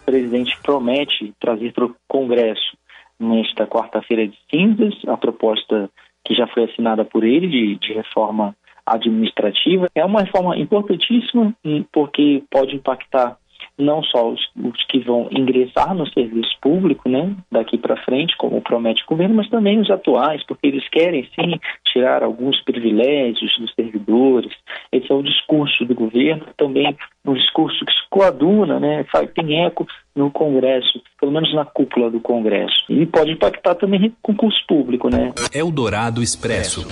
presidente 0.08 0.58
promete 0.64 1.34
trazer 1.38 1.74
para 1.74 1.86
o 1.86 1.96
Congresso 2.08 2.78
nesta 3.20 3.68
quarta-feira 3.68 4.26
de 4.26 4.38
cinzas 4.50 4.96
a 5.06 5.18
proposta 5.18 5.90
que 6.24 6.34
já 6.34 6.48
foi 6.48 6.64
assinada 6.64 7.04
por 7.04 7.26
ele 7.26 7.48
de, 7.48 7.76
de 7.76 7.94
reforma 7.94 8.56
administrativa. 8.86 9.88
É 9.94 10.06
uma 10.06 10.22
reforma 10.22 10.58
importantíssima 10.58 11.54
porque 11.92 12.42
pode 12.50 12.74
impactar 12.74 13.38
não 13.78 14.04
só 14.04 14.30
os, 14.30 14.42
os, 14.56 14.84
que 14.86 15.00
vão 15.00 15.28
ingressar 15.32 15.94
no 15.94 16.08
serviço 16.12 16.58
público, 16.62 17.08
né, 17.08 17.36
daqui 17.52 17.78
para 17.78 18.02
frente, 18.04 18.36
como 18.38 18.62
promete 18.62 19.04
o 19.04 19.08
governo, 19.08 19.36
mas 19.36 19.50
também 19.50 19.80
os 19.80 19.90
atuais, 19.90 20.44
porque 20.48 20.68
eles 20.68 20.88
querem 20.90 21.28
sim 21.36 21.60
tirar 21.92 22.24
alguns 22.24 22.62
privilégios 22.64 23.56
dos 23.60 23.74
servidores. 23.74 24.52
Esse 24.92 25.12
é 25.12 25.16
o 25.16 25.24
discurso 25.24 25.86
do 25.86 25.94
governo, 25.94 26.46
também 26.58 26.96
um 27.26 27.34
discurso 27.34 27.86
que 27.86 27.92
se 27.92 28.10
coaduna, 28.10 28.80
né, 28.80 29.06
tem 29.36 29.66
eco 29.66 29.86
no 30.16 30.32
Congresso, 30.32 31.02
pelo 31.20 31.32
menos 31.32 31.54
na 31.54 31.66
cúpula 31.66 32.10
do 32.10 32.20
Congresso. 32.20 32.76
E 32.90 33.06
pode 33.06 33.32
impactar 33.32 33.76
também 33.76 34.08
o 34.08 34.14
concurso 34.22 34.60
público, 34.68 35.10
né? 35.10 35.34
Eldorado 35.54 36.24
Expresso. 36.24 36.88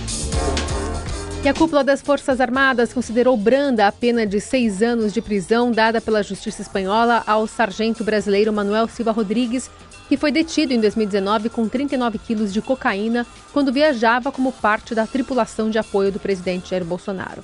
E 1.45 1.47
a 1.47 1.53
cúpula 1.53 1.83
das 1.83 2.01
Forças 2.01 2.41
Armadas 2.41 2.91
considerou 2.91 3.37
branda 3.37 3.85
a 3.85 3.91
pena 3.91 4.25
de 4.25 4.41
seis 4.41 4.81
anos 4.81 5.13
de 5.13 5.21
prisão 5.21 5.71
dada 5.71 6.01
pela 6.01 6.23
Justiça 6.23 6.63
Espanhola 6.63 7.21
ao 7.27 7.45
sargento 7.45 8.03
brasileiro 8.03 8.51
Manuel 8.51 8.87
Silva 8.87 9.11
Rodrigues, 9.11 9.69
que 10.09 10.17
foi 10.17 10.31
detido 10.31 10.73
em 10.73 10.81
2019 10.81 11.49
com 11.49 11.69
39 11.69 12.17
quilos 12.17 12.51
de 12.51 12.63
cocaína 12.63 13.27
quando 13.53 13.71
viajava 13.71 14.31
como 14.31 14.51
parte 14.51 14.95
da 14.95 15.05
tripulação 15.05 15.69
de 15.69 15.77
apoio 15.77 16.11
do 16.11 16.19
presidente 16.19 16.71
Jair 16.71 16.83
Bolsonaro. 16.83 17.43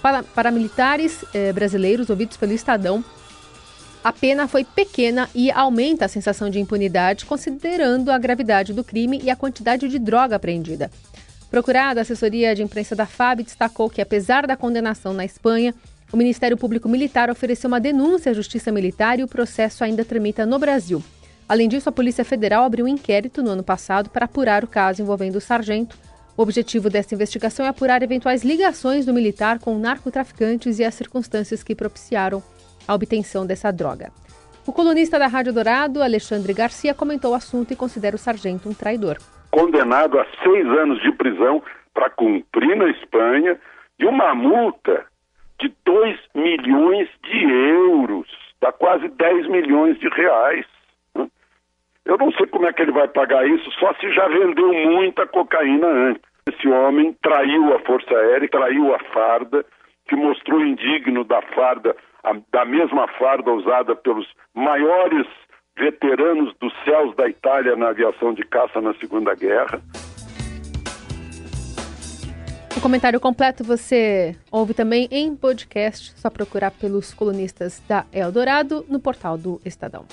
Para, 0.00 0.22
para 0.22 0.50
militares 0.50 1.22
eh, 1.34 1.52
brasileiros 1.52 2.08
ouvidos 2.08 2.38
pelo 2.38 2.54
Estadão, 2.54 3.04
a 4.02 4.14
pena 4.14 4.48
foi 4.48 4.64
pequena 4.64 5.28
e 5.34 5.50
aumenta 5.50 6.06
a 6.06 6.08
sensação 6.08 6.48
de 6.48 6.58
impunidade, 6.58 7.26
considerando 7.26 8.10
a 8.10 8.16
gravidade 8.16 8.72
do 8.72 8.82
crime 8.82 9.20
e 9.22 9.28
a 9.28 9.36
quantidade 9.36 9.88
de 9.88 9.98
droga 9.98 10.36
apreendida. 10.36 10.90
Procurada, 11.52 12.00
a 12.00 12.02
assessoria 12.02 12.54
de 12.54 12.62
imprensa 12.62 12.96
da 12.96 13.04
FAB 13.04 13.42
destacou 13.42 13.90
que, 13.90 14.00
apesar 14.00 14.46
da 14.46 14.56
condenação 14.56 15.12
na 15.12 15.22
Espanha, 15.22 15.74
o 16.10 16.16
Ministério 16.16 16.56
Público 16.56 16.88
Militar 16.88 17.28
ofereceu 17.28 17.68
uma 17.68 17.78
denúncia 17.78 18.30
à 18.30 18.34
Justiça 18.34 18.72
Militar 18.72 19.20
e 19.20 19.22
o 19.22 19.28
processo 19.28 19.84
ainda 19.84 20.02
tramita 20.02 20.46
no 20.46 20.58
Brasil. 20.58 21.04
Além 21.46 21.68
disso, 21.68 21.90
a 21.90 21.92
Polícia 21.92 22.24
Federal 22.24 22.64
abriu 22.64 22.86
um 22.86 22.88
inquérito 22.88 23.42
no 23.42 23.50
ano 23.50 23.62
passado 23.62 24.08
para 24.08 24.24
apurar 24.24 24.64
o 24.64 24.66
caso 24.66 25.02
envolvendo 25.02 25.36
o 25.36 25.42
sargento. 25.42 25.94
O 26.38 26.42
objetivo 26.42 26.88
dessa 26.88 27.14
investigação 27.14 27.66
é 27.66 27.68
apurar 27.68 28.02
eventuais 28.02 28.42
ligações 28.42 29.04
do 29.04 29.12
militar 29.12 29.58
com 29.58 29.78
narcotraficantes 29.78 30.78
e 30.78 30.84
as 30.84 30.94
circunstâncias 30.94 31.62
que 31.62 31.74
propiciaram 31.74 32.42
a 32.88 32.94
obtenção 32.94 33.44
dessa 33.44 33.70
droga. 33.70 34.10
O 34.66 34.72
colunista 34.72 35.18
da 35.18 35.26
Rádio 35.26 35.52
Dourado, 35.52 36.02
Alexandre 36.02 36.54
Garcia, 36.54 36.94
comentou 36.94 37.32
o 37.32 37.34
assunto 37.34 37.74
e 37.74 37.76
considera 37.76 38.16
o 38.16 38.18
sargento 38.18 38.70
um 38.70 38.72
traidor 38.72 39.18
condenado 39.52 40.18
a 40.18 40.26
seis 40.42 40.66
anos 40.66 41.00
de 41.02 41.12
prisão 41.12 41.62
para 41.94 42.10
cumprir 42.10 42.74
na 42.74 42.88
Espanha 42.88 43.60
e 43.98 44.06
uma 44.06 44.34
multa 44.34 45.06
de 45.60 45.72
2 45.84 46.18
milhões 46.34 47.08
de 47.22 47.44
euros, 47.44 48.26
dá 48.60 48.72
quase 48.72 49.06
10 49.08 49.46
milhões 49.48 49.96
de 50.00 50.08
reais. 50.08 50.66
Eu 52.04 52.18
não 52.18 52.32
sei 52.32 52.46
como 52.46 52.66
é 52.66 52.72
que 52.72 52.82
ele 52.82 52.90
vai 52.90 53.06
pagar 53.06 53.46
isso, 53.46 53.70
só 53.72 53.94
se 53.94 54.10
já 54.12 54.26
vendeu 54.26 54.72
muita 54.72 55.26
cocaína 55.26 55.86
antes. 55.86 56.22
Esse 56.48 56.66
homem 56.66 57.16
traiu 57.22 57.76
a 57.76 57.78
Força 57.80 58.12
Aérea, 58.12 58.48
traiu 58.48 58.92
a 58.92 58.98
farda, 59.12 59.64
que 60.08 60.16
mostrou 60.16 60.60
indigno 60.60 61.22
da 61.22 61.40
farda, 61.54 61.94
da 62.50 62.64
mesma 62.64 63.06
farda 63.06 63.52
usada 63.52 63.94
pelos 63.94 64.26
maiores 64.52 65.26
veteranos 65.78 66.54
dos 66.60 66.72
céus 66.84 67.14
da 67.16 67.28
Itália 67.28 67.76
na 67.76 67.88
aviação 67.88 68.34
de 68.34 68.44
caça 68.44 68.80
na 68.80 68.94
Segunda 68.94 69.34
Guerra. 69.34 69.82
O 72.76 72.80
comentário 72.80 73.20
completo 73.20 73.62
você 73.62 74.34
ouve 74.50 74.74
também 74.74 75.06
em 75.10 75.36
podcast, 75.36 76.14
só 76.16 76.30
procurar 76.30 76.70
pelos 76.70 77.12
colunistas 77.12 77.82
da 77.86 78.06
Eldorado 78.12 78.84
no 78.88 78.98
portal 78.98 79.36
do 79.36 79.60
Estadão. 79.64 80.06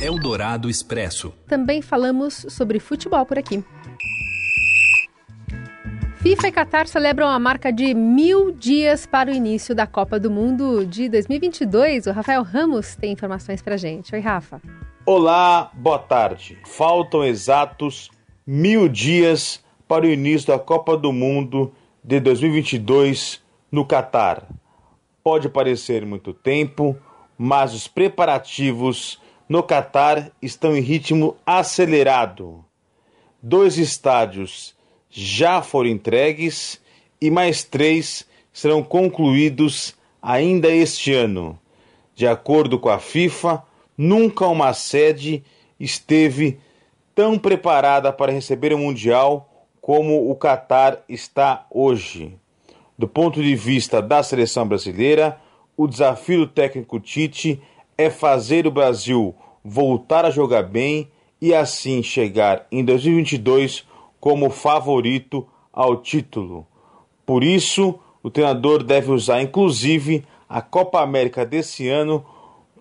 Eldorado 0.00 0.68
Expresso. 0.68 1.32
Também 1.46 1.82
falamos 1.82 2.46
sobre 2.48 2.80
futebol 2.80 3.24
por 3.26 3.38
aqui. 3.38 3.62
FIFA 6.20 6.48
e 6.48 6.52
Qatar 6.52 6.86
celebram 6.86 7.28
a 7.28 7.38
marca 7.38 7.72
de 7.72 7.94
mil 7.94 8.52
dias 8.52 9.06
para 9.06 9.30
o 9.30 9.34
início 9.34 9.74
da 9.74 9.86
Copa 9.86 10.20
do 10.20 10.30
Mundo 10.30 10.84
de 10.84 11.08
2022. 11.08 12.08
O 12.08 12.12
Rafael 12.12 12.42
Ramos 12.42 12.94
tem 12.94 13.12
informações 13.12 13.62
para 13.62 13.78
gente. 13.78 14.14
Oi, 14.14 14.20
Rafa. 14.20 14.60
Olá, 15.06 15.70
boa 15.72 15.98
tarde. 15.98 16.58
Faltam 16.66 17.24
exatos 17.24 18.10
mil 18.46 18.86
dias 18.86 19.64
para 19.88 20.04
o 20.04 20.10
início 20.10 20.48
da 20.48 20.58
Copa 20.58 20.94
do 20.94 21.10
Mundo 21.10 21.72
de 22.04 22.20
2022 22.20 23.42
no 23.72 23.86
Catar. 23.86 24.46
Pode 25.24 25.48
parecer 25.48 26.04
muito 26.04 26.34
tempo, 26.34 26.98
mas 27.38 27.72
os 27.72 27.88
preparativos 27.88 29.18
no 29.48 29.62
Catar 29.62 30.30
estão 30.42 30.76
em 30.76 30.82
ritmo 30.82 31.38
acelerado. 31.46 32.62
Dois 33.42 33.78
estádios 33.78 34.78
já 35.10 35.60
foram 35.60 35.90
entregues 35.90 36.80
e 37.20 37.30
mais 37.30 37.64
três 37.64 38.26
serão 38.52 38.82
concluídos 38.82 39.94
ainda 40.22 40.68
este 40.68 41.12
ano. 41.12 41.58
De 42.14 42.26
acordo 42.26 42.78
com 42.78 42.88
a 42.88 42.98
FIFA, 42.98 43.62
nunca 43.96 44.46
uma 44.46 44.72
sede 44.72 45.42
esteve 45.78 46.58
tão 47.14 47.38
preparada 47.38 48.12
para 48.12 48.32
receber 48.32 48.72
o 48.72 48.78
Mundial 48.78 49.48
como 49.80 50.30
o 50.30 50.34
Catar 50.36 51.02
está 51.08 51.66
hoje. 51.70 52.34
Do 52.98 53.08
ponto 53.08 53.42
de 53.42 53.56
vista 53.56 54.02
da 54.02 54.22
seleção 54.22 54.68
brasileira, 54.68 55.40
o 55.76 55.86
desafio 55.86 56.40
do 56.40 56.46
técnico 56.46 57.00
Tite 57.00 57.60
é 57.96 58.10
fazer 58.10 58.66
o 58.66 58.70
Brasil 58.70 59.34
voltar 59.64 60.24
a 60.24 60.30
jogar 60.30 60.62
bem 60.62 61.10
e 61.40 61.54
assim 61.54 62.02
chegar 62.02 62.66
em 62.70 62.84
2022 62.84 63.86
como 64.20 64.50
favorito 64.50 65.46
ao 65.72 65.96
título. 65.96 66.66
Por 67.24 67.42
isso, 67.42 67.98
o 68.22 68.30
treinador 68.30 68.82
deve 68.82 69.10
usar 69.10 69.40
inclusive 69.40 70.24
a 70.48 70.60
Copa 70.60 71.00
América 71.00 71.46
desse 71.46 71.88
ano 71.88 72.24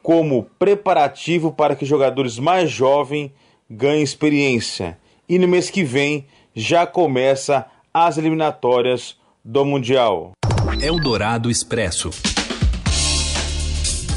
como 0.03 0.47
preparativo 0.57 1.51
para 1.51 1.75
que 1.75 1.85
jogadores 1.85 2.37
mais 2.37 2.69
jovens 2.69 3.31
ganhem 3.69 4.03
experiência. 4.03 4.97
E 5.27 5.37
no 5.37 5.47
mês 5.47 5.69
que 5.69 5.83
vem 5.83 6.25
já 6.55 6.85
começa 6.87 7.65
as 7.93 8.17
eliminatórias 8.17 9.17
do 9.45 9.63
Mundial. 9.63 10.31
Eldorado 10.81 11.49
Expresso. 11.49 12.09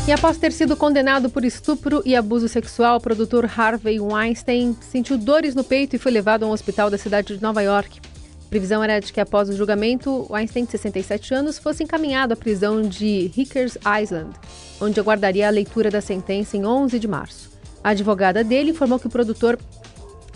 E 0.05 0.11
após 0.11 0.37
ter 0.37 0.51
sido 0.51 0.77
condenado 0.77 1.31
por 1.31 1.45
estupro 1.45 2.03
e 2.05 2.17
abuso 2.17 2.49
sexual, 2.49 2.97
o 2.97 3.01
produtor 3.01 3.49
Harvey 3.57 4.01
Weinstein 4.01 4.77
sentiu 4.81 5.17
dores 5.17 5.55
no 5.55 5.63
peito 5.63 5.95
e 5.95 5.99
foi 5.99 6.11
levado 6.11 6.43
a 6.43 6.47
um 6.49 6.51
hospital 6.51 6.91
da 6.91 6.99
cidade 6.99 7.37
de 7.37 7.43
Nova 7.43 7.63
York. 7.63 8.01
A 8.45 8.49
previsão 8.49 8.83
era 8.83 8.99
de 8.99 9.13
que 9.13 9.21
após 9.21 9.49
o 9.49 9.57
julgamento, 9.57 10.27
Weinstein, 10.29 10.65
de 10.65 10.73
67 10.73 11.33
anos, 11.33 11.57
fosse 11.57 11.85
encaminhado 11.85 12.33
à 12.33 12.37
prisão 12.37 12.83
de 12.83 13.29
Rikers 13.29 13.79
Island, 14.03 14.33
onde 14.81 14.99
aguardaria 14.99 15.47
a 15.47 15.51
leitura 15.51 15.89
da 15.89 16.01
sentença 16.01 16.57
em 16.57 16.67
11 16.67 16.99
de 16.99 17.07
março. 17.07 17.53
A 17.83 17.91
advogada 17.91 18.43
dele 18.43 18.73
informou 18.73 18.99
que 18.99 19.07
o 19.07 19.11
produtor 19.11 19.57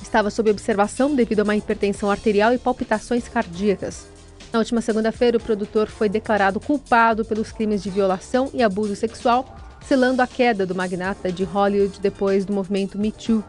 estava 0.00 0.30
sob 0.30 0.48
observação 0.48 1.12
devido 1.12 1.40
a 1.40 1.42
uma 1.42 1.56
hipertensão 1.56 2.08
arterial 2.08 2.54
e 2.54 2.58
palpitações 2.58 3.26
cardíacas. 3.26 4.15
Na 4.56 4.60
última 4.60 4.80
segunda-feira, 4.80 5.36
o 5.36 5.40
produtor 5.40 5.86
foi 5.86 6.08
declarado 6.08 6.58
culpado 6.58 7.26
pelos 7.26 7.52
crimes 7.52 7.82
de 7.82 7.90
violação 7.90 8.48
e 8.54 8.62
abuso 8.62 8.96
sexual, 8.96 9.54
selando 9.86 10.22
a 10.22 10.26
queda 10.26 10.64
do 10.64 10.74
magnata 10.74 11.30
de 11.30 11.44
Hollywood 11.44 12.00
depois 12.00 12.46
do 12.46 12.54
movimento 12.54 12.98
Me 12.98 13.12
Too. 13.12 13.44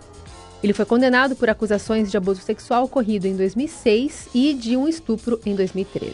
Ele 0.62 0.74
foi 0.74 0.84
condenado 0.84 1.34
por 1.34 1.50
acusações 1.50 2.12
de 2.12 2.18
abuso 2.18 2.42
sexual 2.42 2.84
ocorrido 2.84 3.26
em 3.26 3.38
2006 3.38 4.28
e 4.36 4.54
de 4.54 4.76
um 4.76 4.86
estupro 4.86 5.40
em 5.46 5.56
2013. 5.56 6.14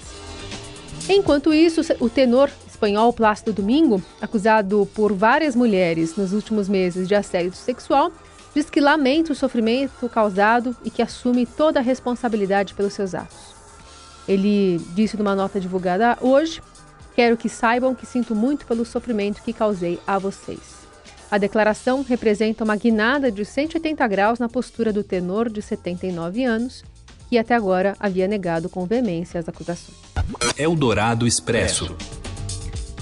Enquanto 1.09 1.51
isso, 1.51 1.81
o 1.99 2.07
tenor 2.07 2.51
espanhol 2.67 3.11
Plácido 3.11 3.51
Domingo, 3.51 3.99
acusado 4.21 4.87
por 4.93 5.11
várias 5.11 5.55
mulheres 5.55 6.15
nos 6.15 6.33
últimos 6.33 6.69
meses 6.69 7.07
de 7.07 7.15
assédio 7.15 7.53
sexual, 7.53 8.11
diz 8.53 8.69
que 8.69 8.79
lamenta 8.79 9.31
o 9.31 9.35
sofrimento 9.35 10.07
causado 10.07 10.77
e 10.85 10.91
que 10.91 11.01
assume 11.01 11.47
toda 11.47 11.79
a 11.79 11.83
responsabilidade 11.83 12.75
pelos 12.75 12.93
seus 12.93 13.15
atos. 13.15 13.62
Ele 14.27 14.79
disse 14.95 15.17
numa 15.17 15.35
nota 15.35 15.59
divulgada 15.59 16.17
hoje: 16.21 16.61
Quero 17.15 17.37
que 17.37 17.49
saibam 17.49 17.93
que 17.93 18.05
sinto 18.05 18.35
muito 18.35 18.65
pelo 18.65 18.85
sofrimento 18.85 19.41
que 19.43 19.53
causei 19.53 19.99
a 20.05 20.17
vocês. 20.17 20.83
A 21.29 21.37
declaração 21.37 22.03
representa 22.03 22.63
uma 22.63 22.75
guinada 22.75 23.31
de 23.31 23.43
180 23.43 24.07
graus 24.07 24.39
na 24.39 24.47
postura 24.47 24.93
do 24.93 25.03
tenor 25.03 25.49
de 25.49 25.61
79 25.61 26.43
anos, 26.43 26.83
que 27.29 27.37
até 27.37 27.55
agora 27.55 27.95
havia 27.99 28.27
negado 28.27 28.69
com 28.69 28.85
veemência 28.85 29.39
as 29.39 29.49
acusações. 29.49 29.97
Eldorado 30.57 31.25
Expresso. 31.25 31.95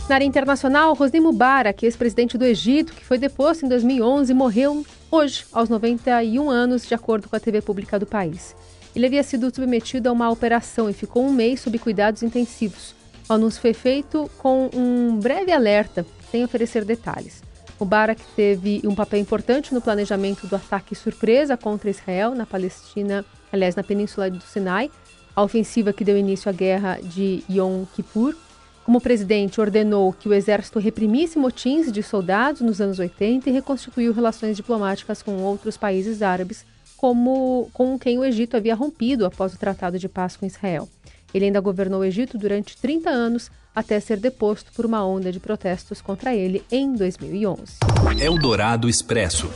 Na 0.08 0.16
área 0.16 0.26
internacional, 0.26 0.96
Hosni 0.98 1.20
Mubarak, 1.20 1.86
ex-presidente 1.86 2.38
do 2.38 2.44
Egito, 2.44 2.94
que 2.94 3.06
foi 3.06 3.18
deposto 3.18 3.66
em 3.66 3.70
2011, 3.70 4.34
morreu 4.34 4.86
hoje, 5.10 5.46
aos 5.52 5.70
91 5.70 6.50
anos, 6.50 6.86
de 6.86 6.94
acordo 6.94 7.30
com 7.30 7.36
a 7.36 7.40
TV 7.40 7.62
pública 7.62 8.00
do 8.00 8.06
país. 8.06 8.56
Ele 8.96 9.06
havia 9.06 9.24
sido 9.24 9.54
submetido 9.54 10.10
a 10.10 10.12
uma 10.12 10.30
operação 10.30 10.90
e 10.90 10.94
ficou 10.94 11.26
um 11.26 11.32
mês 11.32 11.62
sob 11.62 11.78
cuidados 11.80 12.24
intensivos. 12.24 12.94
O 13.30 13.34
anúncio 13.34 13.62
foi 13.62 13.74
feito 13.74 14.30
com 14.38 14.70
um 14.74 15.18
breve 15.18 15.52
alerta, 15.52 16.06
sem 16.30 16.44
oferecer 16.44 16.84
detalhes. 16.84 17.42
Mubarak 17.80 18.22
teve 18.36 18.82
um 18.86 18.94
papel 18.94 19.20
importante 19.20 19.74
no 19.74 19.82
planejamento 19.82 20.46
do 20.46 20.56
ataque 20.56 20.94
surpresa 20.94 21.58
contra 21.58 21.90
Israel 21.90 22.36
na 22.36 22.46
Palestina, 22.46 23.26
aliás, 23.52 23.76
na 23.76 23.84
Península 23.84 24.30
do 24.30 24.42
Sinai, 24.42 24.92
a 25.36 25.42
ofensiva 25.42 25.94
que 25.94 26.04
deu 26.04 26.18
início 26.18 26.50
à 26.50 26.52
guerra 26.52 27.00
de 27.02 27.44
Yom 27.50 27.86
Kippur 27.96 28.36
como 28.84 29.00
presidente, 29.00 29.62
ordenou 29.62 30.12
que 30.12 30.28
o 30.28 30.34
exército 30.34 30.80
reprimisse 30.80 31.38
motins 31.38 31.92
de 31.92 32.02
soldados 32.02 32.62
nos 32.62 32.82
anos 32.82 32.98
80 32.98 33.50
e 33.50 33.54
reconstituiu 33.54 34.12
relações 34.12 34.58
diplomáticas 34.58 35.22
com 35.22 35.38
outros 35.38 35.78
países 35.78 36.22
árabes, 36.22 36.66
como 37.02 37.68
com 37.74 37.98
quem 37.98 38.20
o 38.20 38.24
Egito 38.24 38.56
havia 38.56 38.76
rompido 38.76 39.26
após 39.26 39.56
o 39.56 39.58
Tratado 39.58 39.98
de 39.98 40.08
Paz 40.08 40.38
com 40.38 40.46
Israel. 40.46 40.88
Ele 41.34 41.46
ainda 41.46 41.60
governou 41.60 42.02
o 42.02 42.04
Egito 42.04 42.38
durante 42.38 42.78
30 42.78 43.10
anos, 43.10 43.50
até 43.74 44.00
ser 44.00 44.20
deposto 44.20 44.72
por 44.74 44.86
uma 44.86 45.04
onda 45.04 45.32
de 45.32 45.40
protestos 45.40 46.00
contra 46.00 46.36
ele 46.36 46.64
em 46.72 46.94
2011. 46.94 47.78
Eldorado 48.20 48.88
Expresso. 48.88 49.50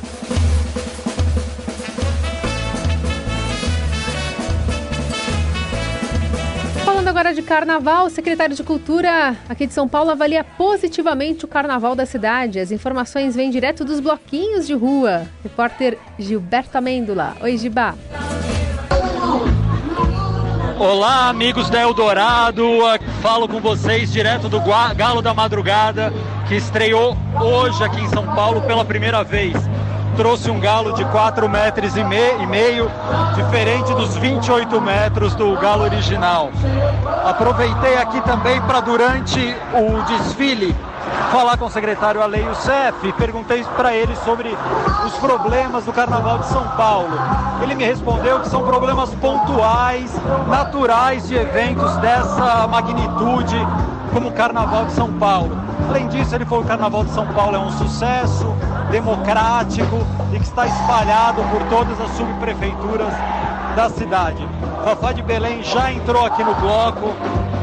De 7.35 7.41
carnaval, 7.41 8.05
o 8.05 8.09
secretário 8.09 8.55
de 8.55 8.63
Cultura 8.63 9.35
aqui 9.49 9.67
de 9.67 9.73
São 9.73 9.87
Paulo 9.87 10.09
avalia 10.09 10.43
positivamente 10.43 11.43
o 11.43 11.47
carnaval 11.47 11.93
da 11.93 12.05
cidade. 12.05 12.59
As 12.59 12.71
informações 12.71 13.35
vêm 13.35 13.49
direto 13.49 13.83
dos 13.83 13.99
bloquinhos 13.99 14.65
de 14.65 14.73
rua. 14.73 15.27
Repórter 15.43 15.97
Gilberto 16.17 16.77
Amêndola. 16.77 17.35
Oi, 17.41 17.57
Gibá. 17.57 17.93
Olá, 20.79 21.29
amigos 21.29 21.69
da 21.69 21.81
Eldorado. 21.81 22.63
Falo 23.21 23.47
com 23.47 23.59
vocês 23.59 24.11
direto 24.11 24.47
do 24.47 24.61
Galo 24.95 25.21
da 25.21 25.33
Madrugada, 25.33 26.13
que 26.47 26.55
estreou 26.55 27.17
hoje 27.41 27.83
aqui 27.83 27.99
em 27.99 28.09
São 28.09 28.25
Paulo 28.33 28.61
pela 28.61 28.85
primeira 28.85 29.23
vez 29.23 29.53
trouxe 30.15 30.49
um 30.49 30.59
galo 30.59 30.93
de 30.93 31.03
4 31.05 31.47
metros 31.49 31.95
e, 31.95 32.03
meio, 32.03 32.89
diferente 33.35 33.93
dos 33.93 34.15
28 34.17 34.79
metros 34.81 35.35
do 35.35 35.55
galo 35.57 35.83
original. 35.83 36.51
Aproveitei 37.25 37.97
aqui 37.97 38.21
também 38.21 38.61
para, 38.61 38.79
durante 38.79 39.39
o 39.73 40.01
desfile, 40.03 40.75
falar 41.31 41.57
com 41.57 41.65
o 41.65 41.69
secretário 41.69 42.21
Aleio 42.21 42.55
Cef, 42.55 43.11
perguntei 43.17 43.63
para 43.75 43.93
ele 43.93 44.15
sobre 44.17 44.55
os 45.05 45.13
problemas 45.15 45.83
do 45.83 45.91
Carnaval 45.91 46.39
de 46.39 46.47
São 46.47 46.65
Paulo. 46.69 47.09
Ele 47.61 47.75
me 47.75 47.83
respondeu 47.83 48.39
que 48.39 48.49
são 48.49 48.63
problemas 48.63 49.09
pontuais, 49.15 50.11
naturais 50.47 51.27
de 51.27 51.35
eventos 51.35 51.95
dessa 51.97 52.67
magnitude 52.67 53.55
como 54.13 54.29
o 54.29 54.31
Carnaval 54.31 54.85
de 54.85 54.93
São 54.93 55.11
Paulo. 55.13 55.64
Além 55.89 56.07
disso, 56.07 56.35
ele 56.35 56.45
falou 56.45 56.63
que 56.63 56.67
o 56.67 56.69
Carnaval 56.69 57.03
de 57.03 57.11
São 57.11 57.27
Paulo 57.27 57.55
é 57.55 57.59
um 57.59 57.71
sucesso 57.71 58.55
democrático 58.91 59.97
e 60.33 60.39
que 60.39 60.45
está 60.45 60.65
espalhado 60.65 61.41
por 61.43 61.61
todas 61.69 61.99
as 61.99 62.09
subprefeituras 62.17 63.13
da 63.75 63.89
cidade. 63.89 64.47
Fafá 64.83 65.11
de 65.11 65.21
Belém 65.21 65.61
já 65.63 65.91
entrou 65.91 66.25
aqui 66.25 66.43
no 66.43 66.55
bloco, 66.55 67.13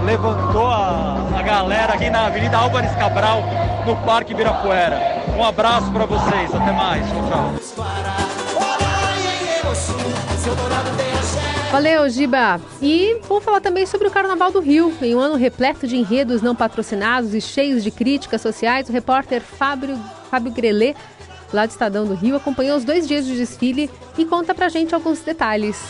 levantou 0.04 0.66
a, 0.66 1.16
a 1.38 1.42
galera 1.42 1.94
aqui 1.94 2.10
na 2.10 2.26
Avenida 2.26 2.58
Álvares 2.58 2.94
Cabral, 2.96 3.42
no 3.86 3.96
Parque 3.96 4.32
Ibirapuera. 4.32 5.22
Um 5.36 5.44
abraço 5.44 5.90
para 5.90 6.04
vocês, 6.04 6.54
até 6.54 6.72
mais. 6.72 7.06
Tchau, 7.08 7.22
tchau. 7.28 8.21
Valeu, 11.72 12.06
Giba. 12.10 12.60
E 12.82 13.16
vamos 13.26 13.42
falar 13.42 13.58
também 13.62 13.86
sobre 13.86 14.06
o 14.06 14.10
Carnaval 14.10 14.52
do 14.52 14.60
Rio. 14.60 14.92
Em 15.00 15.14
um 15.14 15.18
ano 15.18 15.36
repleto 15.36 15.86
de 15.86 15.96
enredos 15.96 16.42
não 16.42 16.54
patrocinados 16.54 17.32
e 17.32 17.40
cheios 17.40 17.82
de 17.82 17.90
críticas 17.90 18.42
sociais, 18.42 18.90
o 18.90 18.92
repórter 18.92 19.40
Fábio, 19.40 19.98
Fábio 20.30 20.52
Grelê, 20.52 20.94
lá 21.50 21.64
do 21.64 21.70
Estadão 21.70 22.04
do 22.04 22.12
Rio, 22.12 22.36
acompanhou 22.36 22.76
os 22.76 22.84
dois 22.84 23.08
dias 23.08 23.24
de 23.24 23.34
desfile 23.38 23.90
e 24.18 24.26
conta 24.26 24.54
pra 24.54 24.68
gente 24.68 24.94
alguns 24.94 25.20
detalhes. 25.20 25.82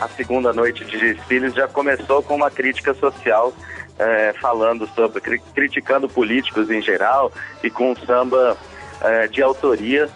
A 0.00 0.08
segunda 0.10 0.52
noite 0.52 0.84
de 0.84 0.96
desfiles 0.96 1.54
já 1.54 1.66
começou 1.66 2.22
com 2.22 2.36
uma 2.36 2.52
crítica 2.52 2.94
social 2.94 3.52
é, 3.98 4.32
falando 4.40 4.88
sobre, 4.94 5.20
criticando 5.52 6.08
políticos 6.08 6.70
em 6.70 6.80
geral 6.80 7.32
e 7.64 7.68
com 7.68 7.96
samba 7.96 8.56
é, 9.00 9.26
de 9.26 9.42
autoria, 9.42 10.08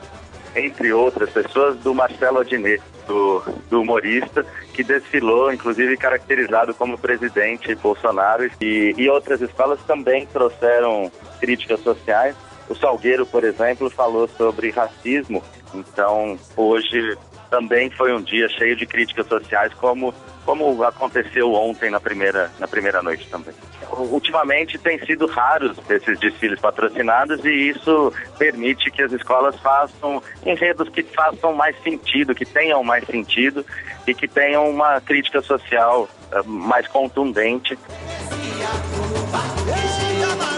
entre 0.55 0.93
outras 0.93 1.31
pessoas, 1.31 1.77
do 1.79 1.93
Marcelo 1.93 2.39
Adnet 2.39 2.92
do, 3.07 3.43
do 3.71 3.81
humorista, 3.81 4.45
que 4.73 4.83
desfilou, 4.83 5.53
inclusive 5.53 5.97
caracterizado 5.97 6.75
como 6.75 6.99
presidente 6.99 7.75
Bolsonaro, 7.75 8.51
e, 8.61 8.95
e 8.97 9.09
outras 9.09 9.41
escolas 9.41 9.81
também 9.83 10.27
trouxeram 10.27 11.11
críticas 11.41 11.81
sociais. 11.81 12.37
O 12.69 12.75
Salgueiro, 12.75 13.27
por 13.27 13.45
exemplo, 13.45 13.91
falou 13.91 14.29
sobre 14.29 14.71
racismo, 14.71 15.43
então 15.75 16.39
hoje 16.57 17.17
também 17.53 17.91
foi 17.91 18.15
um 18.15 18.23
dia 18.23 18.49
cheio 18.49 18.75
de 18.75 18.87
críticas 18.87 19.27
sociais, 19.27 19.75
como, 19.75 20.15
como 20.43 20.83
aconteceu 20.83 21.53
ontem 21.53 21.91
na 21.91 22.01
primeira, 22.01 22.51
na 22.59 22.67
primeira 22.67 23.03
noite 23.03 23.29
também. 23.29 23.55
Ultimamente 23.91 24.79
tem 24.79 24.99
sido 25.05 25.27
raros 25.27 25.77
esses 25.91 26.19
desfiles 26.19 26.59
patrocinados 26.59 27.45
e 27.45 27.69
isso 27.69 28.11
permite 28.39 28.91
que 28.91 29.03
as 29.03 29.13
escolas 29.13 29.55
façam 29.61 30.23
enredos 30.47 30.89
que 30.89 31.03
façam 31.03 31.53
mais 31.53 31.77
sentido, 31.83 32.35
que 32.35 32.47
tenham 32.47 32.83
mais 32.83 33.05
sentido 33.05 33.67
e 34.07 34.15
que 34.15 34.27
tenham 34.27 34.71
uma 34.71 34.99
crítica 35.03 35.43
social 35.43 36.09
uh, 36.33 36.49
mais 36.49 36.89
contundente. 36.89 37.79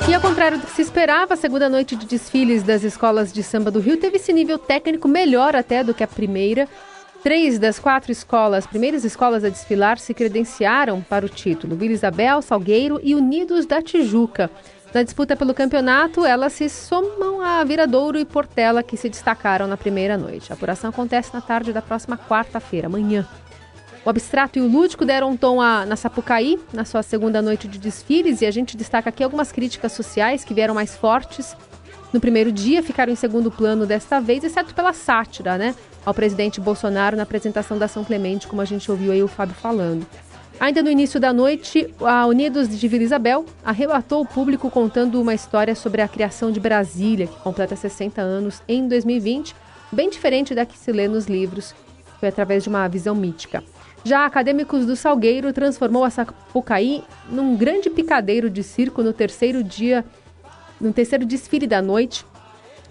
E 0.07 0.13
ao 0.13 0.21
contrário 0.21 0.59
do 0.59 0.67
que 0.67 0.73
se 0.73 0.83
esperava, 0.83 1.33
a 1.33 1.37
segunda 1.37 1.67
noite 1.69 1.97
de 1.97 2.05
desfiles 2.05 2.63
das 2.63 2.83
escolas 2.83 3.33
de 3.33 3.43
samba 3.43 3.71
do 3.71 3.81
Rio 3.81 3.97
teve 3.97 4.17
esse 4.17 4.35
nível 4.35 4.59
técnico 4.59 5.09
melhor 5.09 5.57
até 5.57 5.83
do 5.83 5.95
que 5.95 6.05
a 6.05 6.07
primeira. 6.07 6.69
Três 7.23 7.59
das 7.59 7.79
quatro 7.79 8.13
escolas, 8.13 8.67
primeiras 8.67 9.03
escolas 9.03 9.43
a 9.45 9.49
desfilar, 9.49 9.99
se 9.99 10.13
credenciaram 10.13 11.01
para 11.01 11.25
o 11.25 11.29
título: 11.29 11.75
Vila 11.75 11.95
Isabel, 11.95 12.43
Salgueiro 12.43 13.01
e 13.03 13.15
Unidos 13.15 13.65
da 13.65 13.81
Tijuca. 13.81 14.51
Na 14.93 15.03
disputa 15.03 15.35
pelo 15.35 15.55
campeonato, 15.55 16.25
elas 16.25 16.53
se 16.53 16.69
somam 16.69 17.41
a 17.41 17.65
Viradouro 17.65 18.19
e 18.19 18.27
Portela, 18.27 18.83
que 18.83 18.99
se 18.99 19.09
destacaram 19.09 19.67
na 19.67 19.77
primeira 19.77 20.19
noite. 20.19 20.53
A 20.53 20.55
apuração 20.55 20.91
acontece 20.91 21.33
na 21.33 21.41
tarde 21.41 21.73
da 21.73 21.81
próxima 21.81 22.17
quarta-feira, 22.17 22.87
amanhã. 22.89 23.27
O 24.05 24.11
abstrato 24.11 24.59
e 24.59 24.63
o 24.63 24.69
lúdico 24.69 25.03
deram 25.03 25.31
um 25.31 25.37
tom 25.37 25.63
a, 25.63 25.87
na 25.87 25.97
Sapucaí, 25.97 26.61
na 26.75 26.85
sua 26.85 27.03
segunda 27.03 27.41
noite 27.41 27.67
de 27.67 27.79
desfiles, 27.79 28.43
e 28.43 28.47
a 28.47 28.51
gente 28.51 28.77
destaca 28.77 29.09
aqui 29.09 29.25
algumas 29.25 29.51
críticas 29.51 29.93
sociais 29.93 30.45
que 30.45 30.53
vieram 30.53 30.75
mais 30.75 30.95
fortes. 30.95 31.57
No 32.13 32.21
primeiro 32.21 32.53
dia, 32.53 32.83
ficaram 32.83 33.11
em 33.11 33.17
segundo 33.17 33.51
plano 33.51 33.87
desta 33.87 34.21
vez, 34.21 34.45
exceto 34.45 34.75
pela 34.75 34.93
sátira, 34.93 35.57
né? 35.57 35.75
Ao 36.05 36.13
presidente 36.13 36.61
Bolsonaro 36.61 37.17
na 37.17 37.23
apresentação 37.23 37.79
da 37.79 37.89
São 37.89 38.05
Clemente, 38.05 38.47
como 38.47 38.61
a 38.61 38.67
gente 38.67 38.91
ouviu 38.91 39.11
aí 39.11 39.23
o 39.23 39.29
Fábio 39.29 39.55
falando. 39.55 40.07
Ainda 40.61 40.83
no 40.83 40.91
início 40.91 41.19
da 41.19 41.33
noite, 41.33 41.93
a 42.01 42.27
Unidos 42.27 42.69
de 42.79 42.87
Vila 42.87 43.05
Isabel 43.05 43.47
arrebatou 43.65 44.21
o 44.21 44.27
público 44.27 44.71
contando 44.71 45.19
uma 45.21 45.35
história 45.35 45.75
sobre 45.75 46.03
a 46.03 46.09
criação 46.09 46.53
de 46.53 46.61
Brasília, 46.61 47.27
que 47.27 47.41
completa 47.41 47.75
60 47.75 48.21
anos 48.21 48.63
em 48.69 48.87
2020, 48.87 49.57
bem 49.91 50.11
diferente 50.11 50.55
da 50.55 50.67
que 50.67 50.79
se 50.79 50.93
lê 50.93 51.09
nos 51.09 51.25
livros. 51.25 51.75
Foi 52.21 52.29
através 52.29 52.63
de 52.63 52.69
uma 52.69 52.87
visão 52.87 53.15
mítica. 53.15 53.65
Já 54.07 54.27
Acadêmicos 54.27 54.85
do 54.85 54.95
Salgueiro 54.95 55.51
transformou 55.51 56.05
a 56.05 56.11
Sapucaí 56.11 57.03
num 57.31 57.57
grande 57.57 57.89
picadeiro 57.89 58.51
de 58.51 58.63
circo 58.63 59.03
no 59.03 59.15
terceiro 59.15 59.65
dia, 59.65 60.05
no 60.79 60.93
terceiro 60.93 61.25
desfile 61.25 61.67
da 61.67 61.81
noite, 61.81 62.27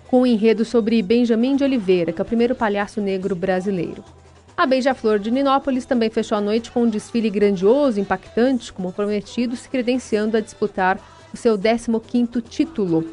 com 0.07 0.21
um 0.21 0.25
enredo 0.25 0.65
sobre 0.65 0.99
Benjamin 1.03 1.55
de 1.55 1.63
Oliveira, 1.63 2.11
que 2.11 2.19
é 2.19 2.23
o 2.23 2.25
primeiro 2.25 2.55
palhaço 2.55 2.99
negro 2.99 3.35
brasileiro. 3.35 4.03
A 4.57 4.65
Beija-Flor 4.65 5.19
de 5.19 5.29
Ninópolis 5.29 5.85
também 5.85 6.09
fechou 6.09 6.35
a 6.35 6.41
noite 6.41 6.71
com 6.71 6.81
um 6.81 6.89
desfile 6.89 7.29
grandioso, 7.29 7.99
impactante, 7.99 8.73
como 8.73 8.91
prometido, 8.91 9.55
se 9.55 9.69
credenciando 9.69 10.35
a 10.35 10.39
disputar 10.39 10.99
o 11.31 11.37
seu 11.37 11.55
15º 11.57 12.41
título. 12.41 13.07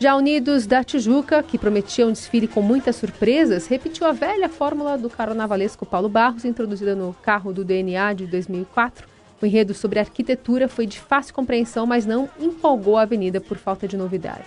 Já 0.00 0.14
Unidos 0.14 0.64
da 0.64 0.84
Tijuca, 0.84 1.42
que 1.42 1.58
prometia 1.58 2.06
um 2.06 2.12
desfile 2.12 2.46
com 2.46 2.62
muitas 2.62 2.94
surpresas, 2.94 3.66
repetiu 3.66 4.06
a 4.06 4.12
velha 4.12 4.48
fórmula 4.48 4.96
do 4.96 5.10
carnavalesco 5.10 5.84
Paulo 5.84 6.08
Barros, 6.08 6.44
introduzida 6.44 6.94
no 6.94 7.16
carro 7.20 7.52
do 7.52 7.64
DNA 7.64 8.12
de 8.12 8.26
2004. 8.28 9.08
O 9.42 9.46
enredo 9.46 9.74
sobre 9.74 9.98
arquitetura 9.98 10.68
foi 10.68 10.86
de 10.86 11.00
fácil 11.00 11.34
compreensão, 11.34 11.84
mas 11.84 12.06
não 12.06 12.28
empolgou 12.38 12.96
a 12.96 13.02
avenida 13.02 13.40
por 13.40 13.58
falta 13.58 13.88
de 13.88 13.96
novidades. 13.96 14.46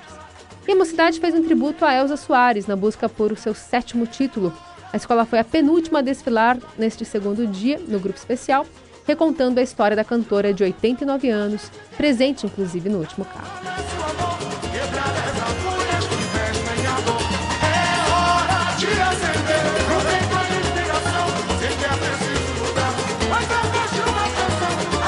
E 0.65 0.71
a 0.71 0.75
Mocidade 0.75 1.19
fez 1.19 1.35
um 1.35 1.43
tributo 1.43 1.83
a 1.83 1.93
Elza 1.93 2.15
Soares 2.15 2.65
na 2.65 2.77
busca 2.77 3.09
por 3.09 3.33
o 3.33 3.37
seu 3.37 3.53
sétimo 3.53 4.07
título. 4.07 4.53
A 4.93 4.95
escola 4.95 5.25
foi 5.25 5.39
a 5.39 5.43
penúltima 5.43 5.99
a 5.99 6.01
desfilar 6.01 6.57
neste 6.77 7.03
segundo 7.03 7.45
dia, 7.45 7.77
no 7.89 7.99
grupo 7.99 8.17
especial, 8.17 8.65
recontando 9.05 9.59
a 9.59 9.63
história 9.63 9.97
da 9.97 10.05
cantora 10.05 10.53
de 10.53 10.63
89 10.63 11.29
anos, 11.29 11.69
presente 11.97 12.45
inclusive 12.45 12.87
no 12.87 12.99
último 12.99 13.25
carro. 13.25 14.40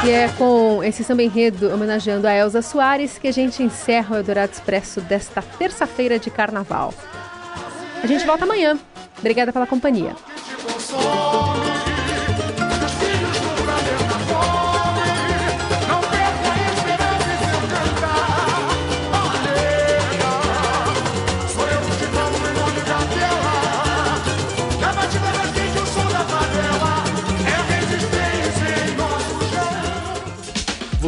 E 0.06 0.12
é 0.12 0.28
com 0.38 0.84
esse 0.84 1.02
samba 1.02 1.24
enredo 1.24 1.74
homenageando 1.74 2.28
a 2.28 2.34
Elza 2.34 2.62
Soares 2.62 3.18
que 3.18 3.28
a 3.28 3.32
gente 3.32 3.64
encerra 3.64 4.16
o 4.16 4.20
Eldorado 4.20 4.52
Expresso 4.52 5.00
desta 5.00 5.42
terça-feira 5.42 6.20
de 6.20 6.30
carnaval. 6.30 6.94
A 8.04 8.06
gente 8.06 8.26
volta 8.26 8.44
amanhã. 8.44 8.78
Obrigada 9.18 9.54
pela 9.54 9.66
companhia. 9.66 10.14